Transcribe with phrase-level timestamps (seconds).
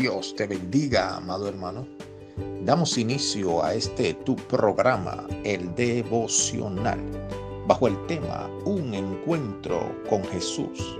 [0.00, 1.88] Dios te bendiga, amado hermano.
[2.62, 7.00] Damos inicio a este tu programa, el devocional,
[7.66, 10.98] bajo el tema Un encuentro con Jesús.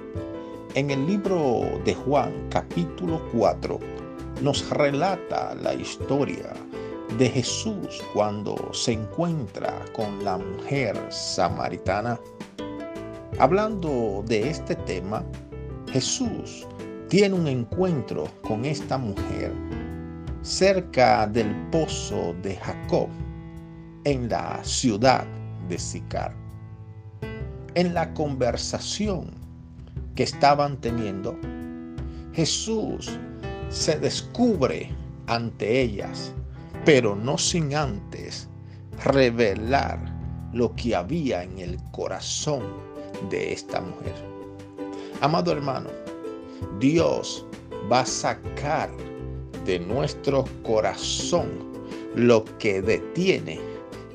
[0.74, 3.78] En el libro de Juan capítulo 4
[4.40, 6.54] nos relata la historia
[7.18, 12.18] de Jesús cuando se encuentra con la mujer samaritana.
[13.38, 15.22] Hablando de este tema,
[15.92, 16.66] Jesús
[17.08, 19.52] tiene un encuentro con esta mujer
[20.42, 23.08] cerca del pozo de Jacob
[24.04, 25.24] en la ciudad
[25.68, 26.34] de Sicar.
[27.74, 29.30] En la conversación
[30.14, 31.38] que estaban teniendo,
[32.32, 33.18] Jesús
[33.68, 34.90] se descubre
[35.26, 36.32] ante ellas,
[36.84, 38.48] pero no sin antes
[39.04, 39.98] revelar
[40.52, 42.62] lo que había en el corazón
[43.30, 44.14] de esta mujer.
[45.20, 45.90] Amado hermano,
[46.78, 47.44] Dios
[47.90, 48.90] va a sacar
[49.64, 51.48] de nuestro corazón
[52.14, 53.58] lo que detiene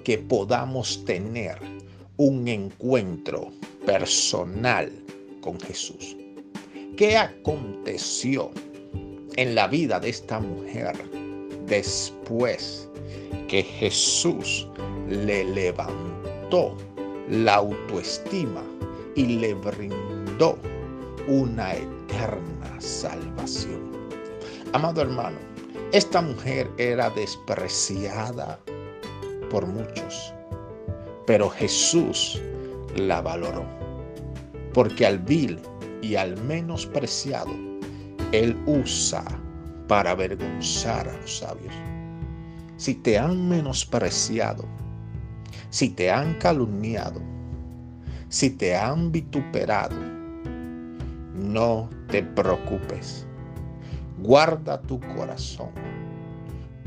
[0.03, 1.57] que podamos tener
[2.17, 3.51] un encuentro
[3.85, 4.91] personal
[5.41, 6.15] con Jesús.
[6.97, 8.51] ¿Qué aconteció
[9.35, 10.93] en la vida de esta mujer
[11.65, 12.87] después
[13.47, 14.67] que Jesús
[15.09, 16.77] le levantó
[17.29, 18.63] la autoestima
[19.15, 20.57] y le brindó
[21.27, 21.75] una
[22.11, 23.91] eterna salvación.
[24.73, 25.37] Amado hermano,
[25.91, 28.59] esta mujer era despreciada
[29.49, 30.33] por muchos,
[31.25, 32.41] pero Jesús
[32.95, 33.65] la valoró,
[34.73, 35.59] porque al vil
[36.01, 37.51] y al menospreciado,
[38.31, 39.23] Él usa
[39.87, 41.73] para avergonzar a los sabios.
[42.77, 44.65] Si te han menospreciado,
[45.69, 47.21] si te han calumniado,
[48.29, 50.20] si te han vituperado,
[51.33, 53.25] no te preocupes.
[54.19, 55.71] Guarda tu corazón,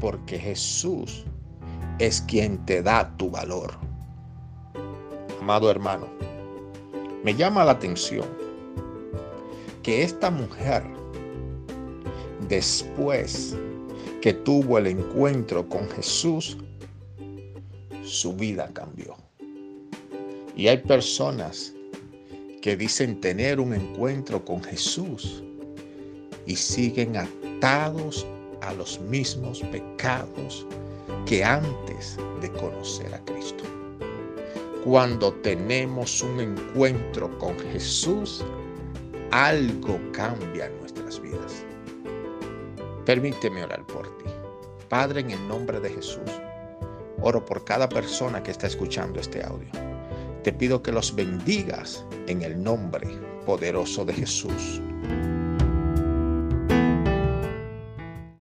[0.00, 1.24] porque Jesús
[1.98, 3.72] es quien te da tu valor.
[5.40, 6.06] Amado hermano,
[7.22, 8.26] me llama la atención
[9.82, 10.82] que esta mujer,
[12.48, 13.56] después
[14.20, 16.56] que tuvo el encuentro con Jesús,
[18.02, 19.14] su vida cambió.
[20.56, 21.74] Y hay personas
[22.64, 25.44] que dicen tener un encuentro con Jesús
[26.46, 28.26] y siguen atados
[28.62, 30.66] a los mismos pecados
[31.26, 33.64] que antes de conocer a Cristo.
[34.82, 38.42] Cuando tenemos un encuentro con Jesús,
[39.30, 41.66] algo cambia en nuestras vidas.
[43.04, 44.30] Permíteme orar por ti.
[44.88, 46.30] Padre, en el nombre de Jesús,
[47.20, 49.93] oro por cada persona que está escuchando este audio.
[50.44, 53.08] Te pido que los bendigas en el nombre
[53.46, 54.82] poderoso de Jesús.